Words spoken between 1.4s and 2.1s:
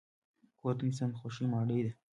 ماڼۍ ده.